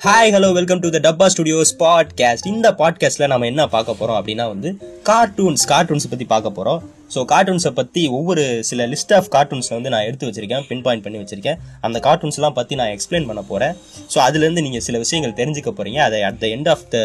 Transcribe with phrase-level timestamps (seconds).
[0.00, 4.46] Hi hello welcome to the Dabba studios podcast இந்த பாட்காஸ்ட்டில் நம்ம என்ன பார்க்க போகிறோம் அப்படின்னா
[4.48, 6.82] வந்து கார்ட்டூன்ஸ் கார்ட்டூன்ஸ் பற்றி பார்க்க போகிறோம்
[7.14, 11.18] ஸோ கார்ட்டூன்ஸை பற்றி ஒவ்வொரு சில லிஸ்ட் ஆஃப் கார்ட்டூன்ஸை வந்து நான் எடுத்து வச்சிருக்கேன் பின் பாயிண்ட் பண்ணி
[11.18, 11.54] வச்சிருக்கேன்.
[11.80, 13.74] அந்த கார்ட்டூன்ஸ்லாம் பற்றி நான் எக்ஸ்பிளைன் பண்ண போகிறேன்
[14.14, 16.98] ஸோ அதுலேருந்து நீங்கள் சில விஷயங்கள் தெரிஞ்சுக்க போகிறீங்க அதை at the end of the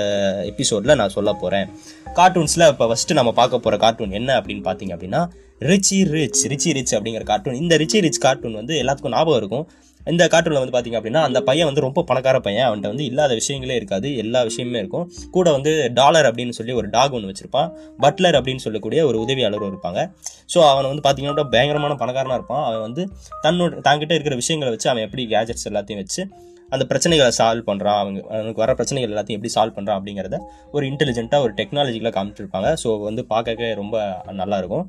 [0.44, 1.70] எபிசோடில் நான் சொல்ல போகிறேன்
[2.14, 5.28] கார்ட்டூன்ஸில் இப்போ ஃபஸ்ட்டு நம்ம பார்க்க போகிற கார்ட்டூன் என்ன அப்படின்னு பார்த்தீங்க அப்படின்னா
[5.62, 9.70] ரிச்சி ரிச் ரிச்சி ரிச் அப்படிங்கிற கார்ட்டூன் இந்த ரிச்சி ரிச் கார்ட்டூன் வந்து எல்லாத்துக்கும் ஞாபகம் இருக்கும்.
[10.06, 12.68] இந்த கார்ட்டூனில் வந்து பார்த்தீங்க அப்படின்னா அந்த பையன் வந்து ரொம்ப பணக்கார பையன்.
[12.70, 14.18] அவன்கிட்ட வந்து இல்லாத விஷயங்களே இருக்காது.
[14.18, 15.12] எல்லா விஷயமே இருக்கும்.
[15.32, 17.70] கூட வந்து டாலர் அப்படின்னு சொல்லி ஒரு டாக் ஒன்று வச்சிருப்பான்.
[18.02, 20.12] பட்லர் அப்படின்னு சொல்லக்கூடிய ஒரு உதவியாளரும் இருப்பாங்க.
[20.56, 22.64] ஸோ அவன் வந்து பார்த்தீங்கன்னா பயங்கரமான பணக்காரனாக இருப்பான்.
[22.64, 23.10] அவன் வந்து
[23.44, 26.30] தன்னோட தாங்கிட்ட இருக்கிற விஷயங்களை வச்சு அவன் எப்படி கேஜெட்ஸ் எல்லாத்தையும் வச்சு
[26.74, 30.40] அந்த பிரச்சனைகளை சால்வ் பண்ணுறான் அவங்க அவனுக்கு வர பிரச்சனைகள் எல்லாத்தையும் எப்படி சால்வ் பண்ணுறான் அப்படிங்கிறத
[30.76, 32.70] ஒரு இன்டெலிஜென்ட்டாக ஒரு டெக்னாலஜிக்கலாக காமிச்சிருப்பாங்க.
[32.84, 33.98] ஸோ வந்து பார்க்க ரொம்ப
[34.42, 34.86] நல்லாயிருக்கும்.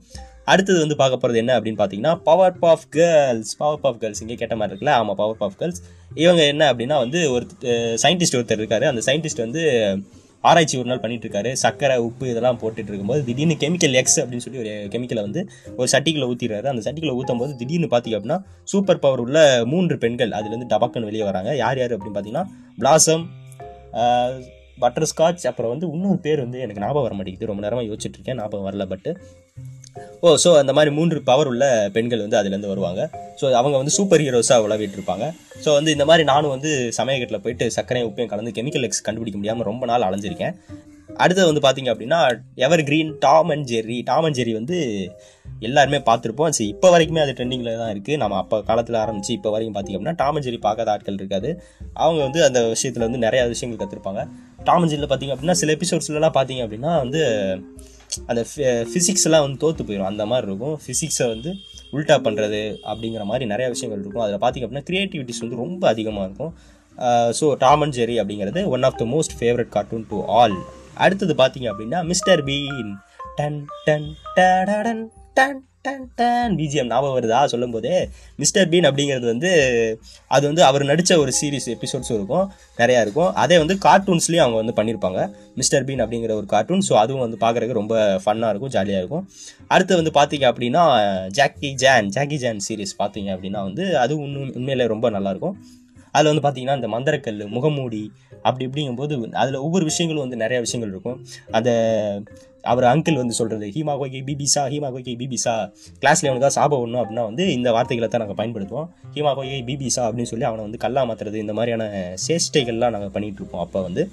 [0.53, 4.57] அடுத்தது வந்து பார்க்க போகிறது என்ன அப்படின்னு பார்த்தீங்கன்னா power puff girls power puff girls இங்கே கேட்ட
[4.61, 4.95] மாதிரி இருக்குல்ல?
[5.01, 5.81] ஆமாம் பவர் பாஃப் கேர்ள்ஸ்
[6.25, 7.47] இவங்க என்ன அப்படின்னா வந்து ஒரு
[8.03, 8.87] சயின்டிஸ்ட் ஒருத்தர் இருக்காரு.
[8.93, 9.63] அந்த சயின்டிஸ்ட் வந்து
[10.51, 14.61] ஆராய்ச்சி ஒரு நாள் பண்ணிட்டு இருக்காரு சக்கரை உப்பு இதெல்லாம் போட்டுட்டு இருக்கும்போது திடீர்னு கெமிக்கல் எக்ஸ் அப்படின்னு சொல்லி
[14.63, 15.41] ஒரு கெமிக்கலை வந்து
[15.77, 18.39] ஒரு சட்டிக்குள்ள ஊற்றிடுறாரு அந்த சட்டிக்குள்ள ஊத்தும் போது திடீர்னு பார்த்தீங்க அப்படின்னா
[18.73, 19.39] சூப்பர் பவர் உள்ள
[19.73, 21.53] மூன்று பெண்கள் அதுலேருந்து டபக்குன்னு வெளியே வராங்க.
[21.63, 22.45] யார் யார் அப்படின்னு பார்த்தீங்கன்னா
[22.83, 23.25] பிளாசம்
[24.83, 27.51] பட்டர் ஸ்காட்ச் அப்புறம் வந்து இன்னொரு பேர் வந்து எனக்கு ஞாபகம் வர மாட்டேங்குது.
[27.51, 28.39] ரொம்ப நேரமாக யோசிச்சுட்டு இருக்கேன்.
[28.43, 29.11] ஞாபகம் வரல பட்டு
[30.27, 31.65] ஓ ஸோ அந்த மாதிரி மூன்று பவர் உள்ள
[31.97, 33.03] பெண்கள் வந்து அதுலேருந்து வருவாங்க.
[33.41, 35.25] ஸோ அவங்க வந்து சூப்பர் ஹீரோஸாக உழவிட்டு இருப்பாங்க
[35.65, 39.69] ஸோ வந்து இந்த மாதிரி நானும் வந்து சமயக்கட்டில் போயிட்டு சர்க்கரையும் உப்பையும் கலந்து கெமிக்கல் எக்ஸ் கண்டுபிடிக்க முடியாமல்
[39.71, 40.57] ரொம்ப நாள் அலைஞ்சிருக்கேன்.
[41.23, 42.19] அடுத்தது வந்து பார்த்தீங்க அப்படின்னா
[42.89, 44.77] evergreen Tom and Jerry Tom and Jerry வந்து
[45.67, 46.55] எல்லாருமே பார்த்துருப்போம்.
[46.57, 50.19] சரி இப்போ வரைக்குமே அது ட்ரெண்டிங்கில் தான் இருக்குது நம்ம அப்போ காலத்தில் ஆரம்பித்து இப்போ வரைக்கும் பார்த்தீங்க அப்படின்னா
[50.23, 51.51] டாம் அண்ட் ஜெர்ரி பார்க்காத ஆட்கள் இருக்காது.
[52.05, 54.23] அவங்க வந்து அந்த விஷயத்தில் வந்து நிறையா விஷயங்கள் கற்றுருப்பாங்க
[54.69, 57.23] டாம் அண்ட் ஜெர்ரியில் பார்த்தீங்க அப்படின்னா சில எபிசோட்ஸ்லலாம் பார்த்தீங்க அப்படின்னா வந்து
[58.31, 58.43] அந்த
[58.91, 60.77] ஃபிசிக்ஸ்லாம் வந்து தோற்று போயிடும் அந்த மாதிரி இருக்கும்.
[60.85, 61.51] ஃபிசிக்ஸை வந்து
[61.97, 64.25] உல்ட்டா பண்ணுறது அப்படிங்கிற மாதிரி நிறைய விஷயங்கள் இருக்கும்.
[64.27, 66.55] அதில் பார்த்திங்க அப்படின்னா க்ரியேட்டிவிட்டிஸ் வந்து ரொம்ப அதிகமாக இருக்கும்.
[67.41, 70.57] ஸோ டாம் அண்ட் ஜெரி அப்படிங்கிறது one of the most favourite cartoon to all
[71.05, 72.93] அடுத்தது பார்த்தீங்க அப்படின்னா மிஸ்டர் பீன்
[73.39, 75.05] டன் டன் டடன்
[75.39, 77.39] டன் டன் டன் பிஜிஎம் ஞாபகம் வருதா?
[77.53, 77.95] சொல்லும் போதே
[78.43, 79.51] மிஸ்டர் பீன் அப்படிங்கிறது வந்து
[80.35, 82.47] அது வந்து அவர் நடித்த ஒரு சீரிஸ் எபிசோட்ஸும் இருக்கும்
[82.81, 83.31] நிறையா இருக்கும்.
[83.43, 85.21] அதே வந்து கார்ட்டூன்ஸ்லேயும் அவங்க வந்து பண்ணியிருப்பாங்க
[85.61, 87.95] மிஸ்டர் பீன் அப்படிங்கிற ஒரு கார்ட்டூன் ஸோ அதுவும் வந்து பார்க்குறதுக்கு ரொம்ப
[88.25, 89.25] ஃபன்னாக இருக்கும் ஜாலியாக இருக்கும்.
[89.75, 90.85] அடுத்து வந்து பார்த்தீங்க அப்படின்னா
[91.39, 95.57] Jackie Chan Jackie Chan series பார்த்தீங்க அப்படின்னா வந்து அது உண்மை உண்மையிலே ரொம்ப நல்லாயிருக்கும்
[96.15, 98.03] அதில் வந்து பார்த்தீங்கன்னா இந்த மந்திரக்கல் முகமூடி
[98.47, 101.19] அப்படி இப்படிங்கும்போது அதில் ஒவ்வொரு விஷயங்களும் வந்து நிறைய விஷயங்கள் இருக்கும்.
[101.59, 101.71] அந்த
[102.73, 105.55] அவர் அங்கிள் வந்து சொல்கிறது ஹீமா கோகே பிபிசா ஹீமா கோகே பிபிசா.
[106.03, 108.89] கிளாஸில் அவனுக்கு சாபம் ஒன்றும் அப்படின்னா வந்து இந்த வார்த்தைகளை தான் நாங்கள் பயன்படுத்துவோம்.
[109.17, 111.85] ஹீமா கோகே பிபிசா அப்படின்னு சொல்லி அவனை வந்து கல்லா மாத்துறது இந்த மாதிரியான
[112.27, 114.05] சேஷ்டைகள்லாம் நாங்கள் பண்ணிகிட்ருப்போம் அப்போ வந்து.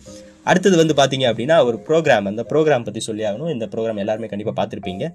[0.50, 3.52] அடுத்தது வந்து பார்த்தீங்க அப்படின்னா ஒரு ப்ரோக்ராம் அந்த ப்ரோக்ராம் பற்றி சொல்லி ஆகணும்.
[3.56, 5.06] இந்த ப்ரோக்ராம் எல்லாருமே கண்டிப்பாக பார்த்துருப்பீங்க.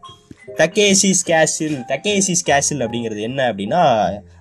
[0.60, 3.80] தக்கேசிஸ் கேசில் தக்கேசிஸ் கேசில் அப்படிங்கிறது என்ன அப்படின்னா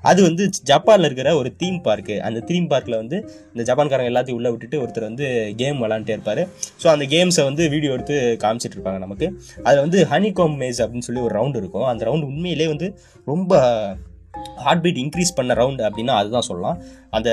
[0.09, 3.17] அது வந்து ஜப்பானில் இருக்கிற ஒரு தீம் பார்க்கு அந்த தீம் பார்க்கில் வந்து
[3.53, 5.27] இந்த ஜப்பான்காரங்க எல்லாத்தையும் உள்ளே விட்டுட்டு ஒருத்தர் வந்து
[5.61, 6.43] கேம் விளாண்டுட்டே இருப்பார்.
[6.81, 9.29] ஸோ அந்த கேம்ஸை வந்து வீடியோ எடுத்து காமிச்சிட்டு இருப்பாங்க நமக்கு.
[9.67, 11.87] அதில் வந்து ஹனிகாம் மேஸ் அப்படின்னு சொல்லி ஒரு ரவுண்ட் இருக்கும்.
[11.93, 12.89] அந்த ரவுண்ட் உண்மையிலே வந்து
[13.33, 13.61] ரொம்ப
[14.65, 16.77] ஹார்ட் பீட் இன்க்ரீஸ் பண்ண ரவுண்டு அப்படின்னா அதுதான் சொல்லலாம்.
[17.17, 17.29] அந்த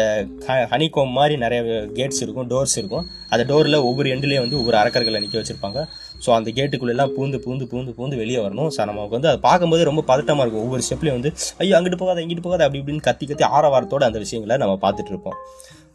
[0.72, 1.60] ஹனிகோம் மாதிரி நிறைய
[1.98, 3.04] கேட்ஸ் இருக்கும் டோர்ஸ் இருக்கும்.
[3.32, 5.80] அந்த டோரில் ஒவ்வொரு எண்ட்லேயும் வந்து ஒவ்வொரு அரக்கர்களை நிற்க வச்சுருப்பாங்க.
[6.24, 8.70] ஸோ அந்த கேட்டுக்குள்ளெல்லாம் பூந்து பூந்து பூந்து பூந்து வெளியே வரணும்.
[8.76, 10.64] ஸோ நமக்கு வந்து அதை பார்க்கும்போது ரொம்ப பதட்டமாக இருக்கும்.
[10.66, 14.58] ஒவ்வொரு ஸ்டெப்லேயும் வந்து ஐயோ அங்கிட்டு போகாத இங்கிட்டு போகாத அப்படி இப்படின்னு கத்தி கத்தி ஆரவாரத்தோடு அந்த விஷயங்களை
[14.64, 15.38] நம்ம பார்த்துட்டு இருப்போம்.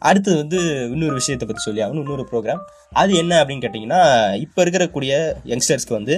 [0.08, 0.58] அடுத்து வந்து
[0.94, 2.60] இன்னொரு விஷயத்தை பற்றி சொல்லி ஆகணும் இன்னொரு ப்ரோக்ராம்
[3.00, 4.02] அது என்ன அப்படின்னு கேட்டிங்கன்னா
[4.44, 5.12] இப்போ இருக்கக்கூடிய
[5.52, 6.16] யங்ஸ்டர்ஸ்க்கு வந்து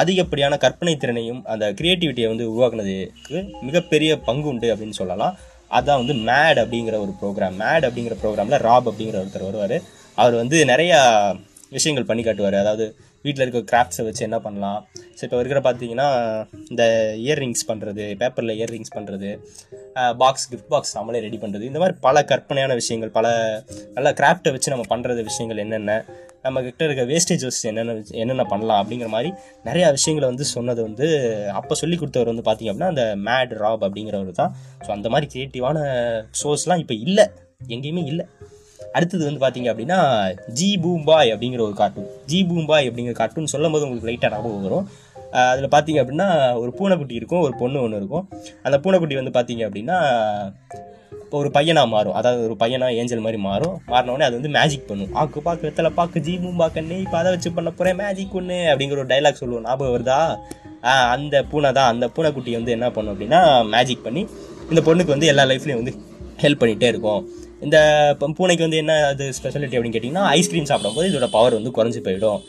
[0.00, 5.34] அதிகப்படியான கற்பனை திறனையும் அந்த கிரியேட்டிவிட்டியை வந்து உருவாக்குனதுக்கு மிகப்பெரிய பங்கு உண்டு அப்படின்னு சொல்லலாம்.
[5.78, 9.76] அதான் வந்து மேட் அப்படிங்கிற ஒரு ப்ரோக்ராம் மேட் அப்படிங்கிற ப்ரோக்ராமில் ராப் அப்படிங்கிற ஒருத்தர் வருவார்.
[10.22, 10.98] அவர் வந்து நிறையா
[11.76, 12.56] விஷயங்கள் பண்ணி காட்டுவார்.
[12.62, 12.86] அதாவது
[13.26, 14.78] வீட்டில் இருக்க கிராஃப்ட்ஸை வச்சு என்ன பண்ணலாம்.
[15.16, 16.06] ஸோ இப்போ இருக்கிற பார்த்தீங்கன்னா
[16.72, 16.84] இந்த
[17.24, 19.30] இயர்ரிங்ஸ் பண்ணுறது பேப்பரில் இயர்ரிங்ஸ் பண்ணுறது
[20.22, 23.26] பாக்ஸ் கிஃப்ட் பாக்ஸ் நம்மளே ரெடி பண்ணுறது இந்த மாதிரி பல கற்பனையான விஷயங்கள் பல
[23.96, 25.94] நல்ல கிராஃப்டை வச்சு நம்ம பண்ணுறது விஷயங்கள் என்னென்ன
[26.44, 27.92] நம்ம கிட்ட இருக்க வேஸ்டேஜஸ் என்னென்ன
[28.22, 29.30] என்னென்ன பண்ணலாம் அப்படிங்கிற மாதிரி
[29.68, 31.06] நிறையா விஷயங்களை வந்து சொன்னது வந்து
[31.58, 34.54] அப்போ சொல்லி கொடுத்தவர் வந்து பார்த்திங்க அப்படின்னா அந்த மேட் ராப் அப்படிங்கிறவர் தான்.
[34.86, 35.78] ஸோ அந்த மாதிரி க்ரியேட்டிவான
[36.40, 37.26] ஷோஸ்லாம் இப்போ இல்லை.
[37.74, 38.26] எங்கேயுமே இல்லை.
[38.96, 39.98] அடுத்தது வந்து பார்த்தீங்க அப்படின்னா
[40.58, 44.86] ஜி பூம்பாய் அப்படிங்கிற ஒரு கார்ட்டூன் ஜி பூம்பாய் அப்படிங்கிற கார்ட்டூன் சொல்லும் போது உங்களுக்கு லைட்டாக ஞாபகம் வரும்.
[45.50, 46.28] அதில் பார்த்தீங்க அப்படின்னா
[46.62, 48.26] ஒரு பூனைக்குட்டி இருக்கும் ஒரு பொண்ணு ஒன்று இருக்கும்.
[48.66, 49.98] அந்த பூனைக்குட்டி வந்து பார்த்தீங்க அப்படின்னா
[51.32, 52.14] இப்போ ஒரு பையனாக மாறும்.
[52.18, 53.76] அதாவது ஒரு பையனாக ஏஞ்சல் மாதிரி மாறும்.
[53.92, 55.12] மாறினோடனே அது வந்து மேஜிக் பண்ணும்.
[55.20, 56.66] ஆக்கு பாக்கு வெத்தலை பாக்கு ஜீ பூம்பா
[57.04, 59.64] இப்போ அதை வச்சு பண்ண போகிறேன் மேஜிக் ஒன்று அப்படிங்கிற ஒரு டைலாக் சொல்லுவோம்.
[59.68, 60.18] ஞாபகம் வருதா?
[61.14, 61.88] அந்த பூனை தான்.
[61.92, 63.40] அந்த பூனைக்குட்டி வந்து என்ன பண்ணும் அப்படின்னா
[63.74, 64.24] மேஜிக் பண்ணி
[64.72, 65.94] இந்த பொண்ணுக்கு வந்து எல்லா லைஃப்லையும் வந்து
[66.44, 67.22] ஹெல்ப் பண்ணிகிட்டே இருக்கும்.
[67.68, 67.78] இந்த
[68.40, 72.40] பூனைக்கு வந்து என்ன அது ஸ்பெஷாலிட்டி அப்படின்னு கேட்டிங்கன்னா ஐஸ்கிரீம் சாப்பிடும்போது இதோட பவர் வந்து குறைஞ்சி போயிடும்.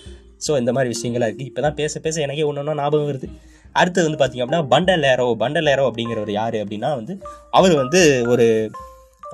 [0.48, 3.30] ஸோ இந்த மாதிரி விஷயங்கள்லாம் இருக்குது இப்போ தான் பேச பேச எனக்கே ஒன்று ஒன்றா ஞாபகம் வருது.
[3.80, 7.14] அடுத்தது வந்து பார்த்திங்க அப்படின்னா பண்டல் ஏரோ பண்டல் ஏரோ அப்படிங்கிறவர் யார் அப்படின்னா வந்து
[7.60, 8.02] அவர் வந்து
[8.34, 8.48] ஒரு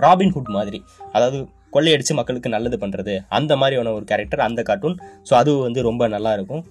[0.03, 0.79] ராபின்ஹுட் மாதிரி.
[1.15, 1.37] அதாவது
[1.75, 4.97] கொள்ளையடித்து மக்களுக்கு நல்லது பண்ணுறது அந்த மாதிரியான ஒரு கேரக்டர் அந்த கார்ட்டூன்
[5.29, 6.63] ஸோ அது வந்து ரொம்ப நல்லா இருக்கும்.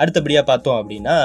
[0.00, 1.16] அடுத்தபடியாக பார்த்தோம் அப்படின்னா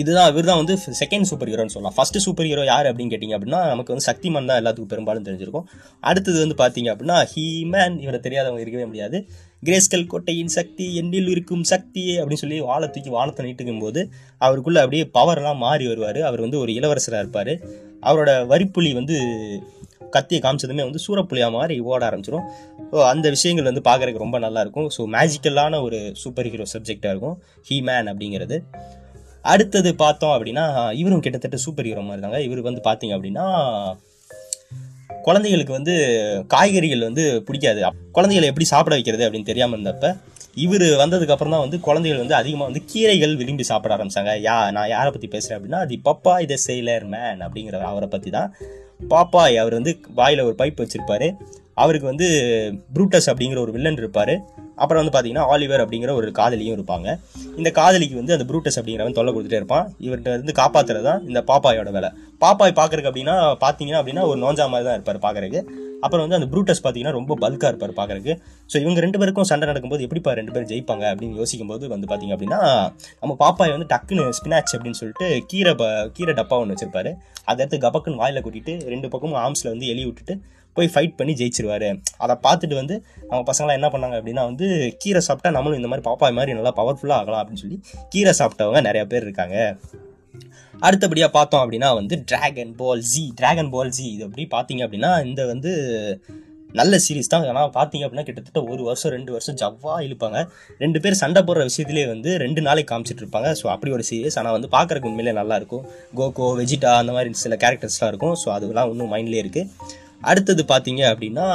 [0.00, 1.94] இதுதான் இவர் தான் வந்து செகண்ட் சூப்பர் ஹீரோன்னு சொல்லலாம்.
[1.96, 5.66] ஃபர்ஸ்ட் சூப்பர் ஹீரோ யார் அப்படின்னு கேட்டிங்க அப்படின்னா நமக்கு வந்து சக்திமான் தான் எல்லாத்துக்கும் பெரும்பாலும் தெரிஞ்சிருக்கும்.
[6.10, 9.18] அடுத்தது வந்து பார்த்தீங்க அப்படின்னா ஹீமேன் இவரை தெரியாதவங்க இருக்கவே முடியாது.
[9.66, 14.00] கிரேஸ்கல் கோட்டையின் சக்தி எண்ணில் இருக்கும் சக்தியே அப்படின்னு சொல்லி வாழை தூக்கி வாழத்தை நீட்டுக்கும் போது
[14.46, 16.20] அவருக்குள்ளே அப்படியே பவர்லாம் மாறி வருவார்.
[16.30, 17.52] அவர் வந்து ஒரு இளவரசராக இருப்பார்.
[18.08, 19.16] அவரோட வரிப்புலி வந்து
[20.14, 22.48] கத்தியை காமிச்சதுமே வந்து சூறப்புலியாக மாதிரி ஓட ஆரம்பிச்சிடும்
[22.90, 27.36] ஸோ அந்த விஷயங்கள் வந்து பார்க்குறதுக்கு ரொம்ப நல்லாயிருக்கும் ஸோ மேஜிக்கலான ஒரு சூப்பர் ஹீரோ சப்ஜெக்டாக இருக்கும்.
[27.68, 28.58] ஹீ மேன் அப்படிங்கிறது.
[29.44, 30.64] அடுத்தது பார்த்தோம் அப்படின்னா
[31.00, 33.46] இவரும் கிட்டத்தட்ட சூப்பர் ஹீரோ மாதிரி தாங்க இவர் வந்து பார்த்தீங்க அப்படின்னா
[35.26, 35.94] குழந்தைகளுக்கு வந்து
[36.46, 37.80] காய்கறிகள் வந்து பிடிக்காது.
[38.16, 40.14] குழந்தைகளை எப்படி சாப்பிட வைக்கிறது அப்படின்னு தெரியாமல் இருந்தப்ப
[40.54, 44.32] இவர் வந்ததுக்கப்புறம் தான் வந்து குழந்தைகள் வந்து அதிகமாக வந்து கீரைகள் விரும்பி சாப்பிட ஆரம்பிச்சாங்க.
[44.48, 48.50] யா நான் யாரை பற்றி பேசுகிறேன் அப்படின்னா அது பப்பா இதை செயலர் மேன் அப்படிங்கிற அவரை பற்றி தான்.
[49.10, 51.28] பாப்பாய் அவர் வந்து வாயில் ஒரு பைப் வச்சுருப்பாரு.
[51.74, 52.28] அவருக்கு வந்து
[52.94, 54.34] ப்ரூட்டஸ் அப்படிங்கிற ஒரு வில்லன் இருப்பார்.
[54.82, 57.08] அப்புறம் வந்து பார்த்தீங்கன்னா ஆலிவர் அப்படிங்கிற ஒரு காதலியும் இருப்பாங்க.
[57.60, 59.86] இந்த காதலிக்கு வந்து அந்த ப்ரூட்டஸ் அப்படிங்கிறவன் தொல்லை கொடுத்துட்டே இருப்பான்.
[60.06, 62.10] இவர்கிட்ட இருந்து காப்பாத்துறது தான் இந்த பாப்பாயோட வேலை.
[62.44, 63.34] பாப்பாய் பார்க்குறக்கு அப்படின்னா
[63.64, 65.60] பார்த்தீங்கன்னா அப்படின்னா ஒரு நோஞ்சா மாதிரி தான் இருப்பார் பார்க்குறக்கு
[66.04, 68.32] அப்புறம் வந்து அந்த ப்ரூட்டஸ் பார்த்தீங்கன்னா ரொம்ப பல்காக இருப்பார் பார்க்குறக்கு
[68.70, 72.34] ஸோ இவங்க ரெண்டு பேருக்கும் சண்டை நடக்கும்போது எப்படிப்பா ரெண்டு பேரும் ஜெயிப்பாங்க அப்படின்னு யோசிக்கும் போது வந்து பார்த்தீங்க
[72.36, 72.58] அப்படின்னா
[73.20, 75.84] நம்ம பாப்பாய் வந்து டக்குன்னு ஸ்பினாச் அப்படின்னு சொல்லிட்டு கீரை ப
[76.16, 77.12] கீரை டப்பா ஒன்று வச்சிருப்பாரு.
[77.50, 80.36] அதை எடுத்து கபக்குன்னு வாயில் கூட்டிட்டு ரெண்டு பக்கமும் ஆர்ம்ஸில் வந்து எலி விட்டுட்டு
[80.76, 81.88] போய் ஃபைட் பண்ணி ஜெயிச்சிருவாரு.
[82.24, 82.94] அதை பார்த்துட்டு வந்து
[83.30, 84.66] நம்ம பசங்களாம் என்ன பண்ணாங்க அப்படின்னா வந்து
[85.02, 87.78] கீரை சாப்பிட்டா நம்மளும் இந்த மாதிரி பாப்பாய் மாதிரி நல்லா பவர்ஃபுல்லாக ஆகலாம் அப்படின்னு சொல்லி
[88.14, 89.56] கீரை சாப்பிட்டவங்க நிறைய பேர் இருக்காங்க.
[90.86, 95.42] அடுத்தபடியாக பார்த்தோம் அப்படின்னா வந்து Dragon Ball Z Dragon Ball Z இது அப்படி பார்த்தீங்க அப்படின்னா இந்த
[95.52, 95.72] வந்து
[96.80, 97.42] நல்ல சீரிஸ் தான்.
[97.52, 100.38] ஆனால் பார்த்தீங்க அப்படின்னா கிட்டத்தட்ட ஒரு வருஷம் ரெண்டு வருஷம் ஜவ்வா இழுப்பாங்க.
[100.82, 103.48] ரெண்டு பேர் சண்டை போடுற விஷயத்திலே வந்து ரெண்டு நாளைக்கு காமிச்சிட்டு இருப்பாங்க.
[103.60, 105.84] ஸோ அப்படி ஒரு சீரியஸ் ஆனால் வந்து பார்க்குறக்கு உண்மையிலே நல்லா இருக்கும்.
[106.20, 108.36] கோகோ வெஜிடா அந்த மாதிரி சில கேரக்டர்ஸ்லாம் இருக்கும்.
[108.42, 109.98] ஸோ அதெல்லாம் இன்னும் மைண்ட்லேயே இருக்குது
[110.30, 111.46] அடுத்தது பார்த்தீங்க அப்படின்னா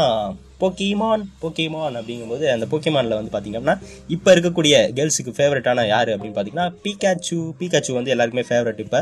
[0.62, 3.76] போக்கிமான் போக்கிமான் அப்படிங்கும்போது அந்த போக்கிமானில் வந்து பார்த்திங்க அப்படின்னா
[4.16, 9.02] இப்போ இருக்கக்கூடிய கேர்ள்ஸுக்கு ஃபேவரட்டான யார் அப்படின்னு பார்த்தீங்கன்னா பீகாச்சு பீகாச்சு வந்து எல்லாருக்குமே ஃபேவரட் இப்போ.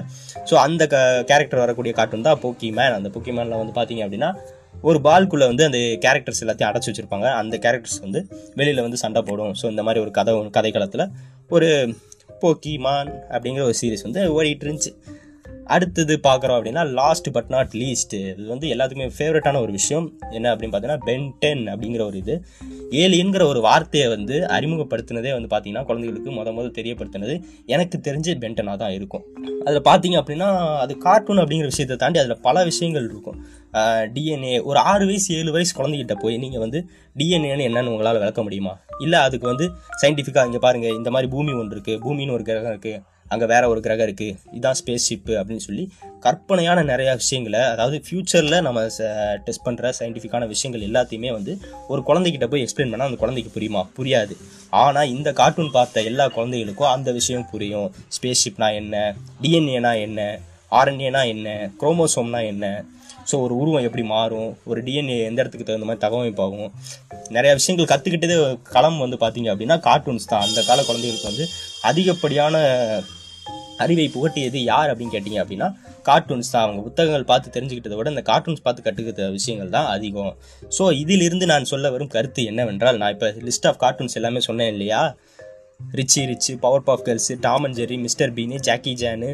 [0.49, 0.97] ஸோ அந்த க
[1.31, 4.31] கேரக்டர் வரக்கூடிய கார்ட்டூன் தான் போக்கிமேன் அந்த போக்கிமேனில் வந்து பார்த்தீங்க அப்படின்னா
[4.89, 7.27] ஒரு பால்குள்ளே வந்து அந்த கேரக்டர்ஸ் எல்லாத்தையும் அடைச்சி வச்சுருப்பாங்க.
[7.41, 8.19] அந்த கேரக்டர்ஸ் வந்து
[8.59, 9.53] வெளியில் வந்து சண்டை போடும்.
[9.61, 11.05] ஸோ இந்த மாதிரி ஒரு கதை கதை காலத்தில்
[11.55, 11.69] ஒரு
[12.41, 14.91] போக்கிமான் அப்படிங்கிற ஒரு சீரிஸ் வந்து ஓடிட்டு இருந்துச்சு.
[15.73, 20.05] அடுத்தது பார்க்குறோம் அப்படின்னா லாஸ்ட் பட் நாட் லீஸ்ட் இது வந்து எல்லாத்துக்குமே ஃபேவரட்டான ஒரு விஷயம்.
[20.37, 22.35] என்ன அப்படின்னு பார்த்தீங்கன்னா பென்டென் அப்படிங்கிற ஒரு இது.
[23.03, 27.35] ஏலியன்கிற ஒரு வார்த்தையை வந்து அறிமுகப்படுத்தினதே வந்து பார்த்தீங்கன்னா குழந்தைகளுக்கு முத முத தெரியப்படுத்தினது.
[27.75, 29.23] எனக்கு தெரிஞ்சு பென்டனாக தான் இருக்கும்.
[29.67, 30.49] அதில் பார்த்தீங்க அப்படின்னா
[30.83, 33.39] அது கார்ட்டூன் அப்படிங்கிற விஷயத்தை தாண்டி அதில் பல விஷயங்கள் இருக்கும்.
[34.15, 36.79] டிஎன்ஏ ஒரு ஆறு வயசு ஏழு வயசு குழந்தைகிட்ட போய் நீங்கள் வந்து
[37.19, 38.73] டிஎன்ஏன்னு என்னென்னு உங்களால் விளக்க முடியுமா?
[39.05, 39.65] இல்லை அதுக்கு வந்து
[40.01, 43.01] சயின்டிஃபிக்காக இங்கே பாருங்கள் இந்த மாதிரி பூமி ஒன்று இருக்குது பூமின்னு ஒரு கிரகம் இருக்குது
[43.31, 45.83] அங்கே வேற ஒரு கிரகம் இருக்குது இதான் ஸ்பேஸ் ஷிப்பு அப்படின்னு சொல்லி
[46.25, 48.83] கற்பனையான நிறையா விஷயங்களை அதாவது ஃப்யூச்சரில் நம்ம
[49.45, 51.53] டெஸ்ட் பண்ணுற சயின்டிஃபிக்கான விஷயங்கள் எல்லாத்தையுமே வந்து
[51.87, 53.81] ஒரு குழந்தைகிட்ட போய் எக்ஸ்பிளைன் பண்ணால் அந்த குழந்தைக்கு புரியுமா?
[53.97, 54.35] புரியாது.
[54.83, 57.87] ஆனால் இந்த கார்ட்டூன் பார்த்த எல்லா குழந்தைகளுக்கும் அந்த விஷயம் புரியும்.
[58.17, 59.15] ஸ்பேஸ் ஷிப்னா என்ன?
[59.41, 60.39] டிஎன்ஏனா என்ன
[60.71, 61.49] ஆர்என்ஏனா என்ன?
[61.81, 62.85] குரோமோசோம்னா என்ன?
[63.29, 64.49] ஸோ ஒரு உருவம் எப்படி மாறும்?
[64.71, 66.71] ஒரு டிஎன்ஏ எந்த இடத்துக்கு தகுந்த மாதிரி தகவமைப்பாகும்?
[67.35, 68.35] நிறைய விஷயங்கள் கற்றுக்கிட்டதே
[68.73, 70.45] களம் வந்து பார்த்தீங்க அப்படின்னா கார்ட்டூன்ஸ் தான்.
[70.47, 71.45] அந்த கால குழந்தைகளுக்கு வந்து
[71.91, 72.57] அதிகப்படியான
[73.83, 75.67] அறிவை புகட்டியது யார் அப்படின்னு கேட்டிங்க அப்படின்னா
[76.07, 76.63] கார்ட்டூன்ஸ் தான்.
[76.65, 80.33] அவங்க புத்தகங்கள் பார்த்து தெரிஞ்சுக்கிட்டதை விட இந்த கார்ட்டூன்ஸ் பார்த்து கற்றுக்கிட்ட விஷயங்கள் தான் அதிகம்.
[80.77, 85.01] ஸோ இதிலிருந்து நான் சொல்ல வரும் கருத்து என்னவென்றால் நான் இப்போ லிஸ்ட் ஆஃப் கார்ட்டூன்ஸ் எல்லாமே சொன்னேன் இல்லையா?
[85.99, 86.53] Richie Rich
[86.87, 89.29] Powerpuff Girls Tom and Jerry Mister Bean Jackie Chan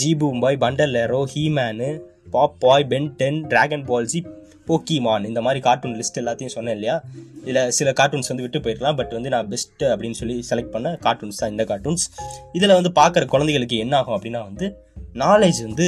[0.00, 1.90] G பூம்பாய் பண்டல் லெரோ He-Man
[2.64, 4.20] Popeye Ben ten Dragon ball Z
[4.68, 6.96] Pokemon இந்த மாதிரி கார்ட்டூன் லிஸ்ட் எல்லாத்தையும் சொன்னேன் இல்லையா?
[7.42, 11.36] இதில் சில கார்ட்டூன்ஸ் வந்து விட்டு போயிடலாம் பட் வந்து நான் பெஸ்ட் அப்படின்னு சொல்லி செலக்ட் பண்ண கார்ட்டூன்ஸ்
[11.36, 12.06] தான் இந்த கார்ட்டூன்ஸ்
[12.52, 14.68] இதில் வந்து பார்க்குற குழந்தைகளுக்கு என்ன ஆகும் அப்படின்னா வந்து
[15.14, 15.86] நாலேஜ் வந்து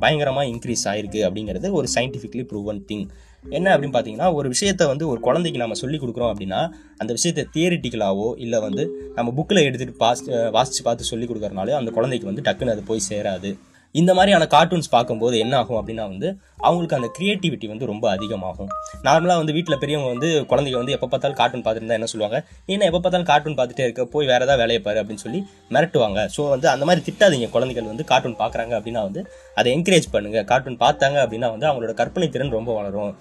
[0.00, 3.06] பயங்கரமாக இன்க்ரீஸ் ஆயிருக்கு அப்படிங்கிறது ஒரு சயின்டிஃபிக்லி ப்ரூவன் திங்
[3.44, 6.60] என்ன அப்படின்னு பார்த்தீங்கன்னா ஒரு விஷயத்த வந்து ஒரு குழந்தைக்கு நம்ம சொல்லி கொடுக்குறோம் அப்படின்னா
[6.98, 12.26] அந்த விஷயத்தை தியரிட்டிக்கலாவோ இல்லை வந்து நம்ம புக்கில் எடுத்துகிட்டு பாஸ் வாசித்து பார்த்து சொல்லி கொடுக்குறனாலே அந்த குழந்தைக்கு
[12.26, 13.50] வந்து டக்குன்னு அது போய் சேராது.
[13.94, 16.28] இந்த மாதிரியான கார்ட்டூன்ஸ் பார்க்கும்போது என்ன ஆகும் அப்படின்னா வந்து
[16.66, 18.70] அவங்களுக்கு அந்த கிரியேட்டிவிட்டி வந்து ரொம்ப அதிகமாகும்.
[19.06, 22.38] நார்மலாக வந்து வீட்டில் பெரியவங்க வந்து குழந்தைங்க வந்து எப்போ பார்த்தாலும் கார்ட்டூன் பார்த்துருந்தா என்ன சொல்லுவாங்க?
[22.66, 25.40] நீ என்ன எப்போ பார்த்தாலும் கார்ட்டூன் பார்த்துட்டே இருக்க போய் வேறு ஏதாவது வேலையை பாரு அப்படின்னு சொல்லி
[25.76, 26.28] மிரட்டுவாங்க.
[26.36, 29.22] ஸோ வந்து அந்த மாதிரி திட்டாதீங்க குழந்தைகள் வந்து கார்ட்டூன் பார்க்குறாங்க அப்படின்னா வந்து
[29.54, 33.12] அதை என்கரேஜ் பண்ணுங்கள் கார்ட்டூன் பார்த்தாங்க அப்படின்னா வந்து அவங்களோட கற்பனை திறன் ரொம்ப வளரும்.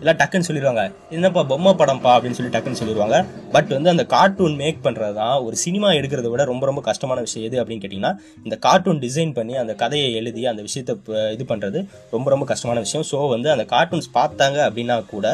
[0.00, 0.82] இல்லை டக்குன்னு சொல்லிடுவாங்க.
[1.16, 3.16] என்னப்பா பொம்மை படம்ப்பா அப்படின்னு சொல்லி டக்குன்னு சொல்லிடுவாங்க.
[3.54, 7.46] பட் வந்து அந்த கார்ட்டூன் மேக் பண்ணுறது தான் ஒரு சினிமா எடுக்கிறத விட ரொம்ப ரொம்ப கஷ்டமான விஷயம்
[7.48, 8.12] எது அப்படின்னு கேட்டிங்கன்னா
[8.46, 10.94] இந்த கார்ட்டூன் டிசைன் பண்ணி அந்த கதையை எழுதி அந்த விஷயத்தை
[11.36, 11.80] இது பண்ணுறது
[12.14, 13.06] ரொம்ப ரொம்ப கஷ்டமான விஷயம்.
[13.12, 15.26] ஸோ வந்து அந்த கார்ட்டூன்ஸ் பார்த்தாங்க அப்படின்னா கூட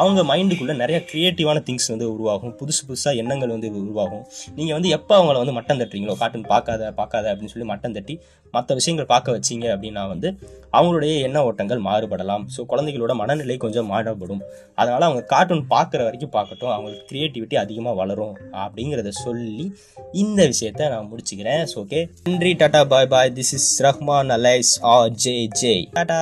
[0.00, 2.52] அவங்க மைண்டுக்குள்ளே நிறைய க்ரியேட்டிவான திங்ஸ் வந்து உருவாகும்.
[2.60, 4.22] புதுசு புதுசாக எண்ணங்கள் வந்து உருவாகும்.
[4.58, 8.14] நீங்கள் வந்து எப்போ அவங்கள வந்து மட்டம் தட்டுறீங்களோ கார்ட்டூன் பார்க்காத பார்க்காத அப்படின்னு சொல்லி மட்டம் தட்டி
[8.54, 10.28] மற்ற விஷயங்கள் பார்க்க வச்சீங்க அப்படின்னா வந்து
[10.76, 12.44] அவங்களுடைய எண்ண ஓட்டங்கள் மாறுபடலாம்.
[12.54, 14.42] ஸோ குழந்தைகளோட மனநிலை கொஞ்சம் மாறுபடும்.
[14.80, 16.72] அதனால் அவங்க கார்ட்டூன் பார்க்குற வரைக்கும் பார்க்கட்டும்.
[16.76, 18.34] அவங்களுக்கு க்ரியேட்டிவிட்டி அதிகமாக வளரும்
[18.64, 19.66] அப்படிங்கிறத சொல்லி
[20.22, 21.62] இந்த விஷயத்த நான் முடிச்சுக்கிறேன்.
[21.72, 22.82] ஸோ ஓகே நன்றி ta-ta.
[22.94, 23.32] Bye bye.
[23.38, 26.20] This is Rahman alias R J J ta-ta.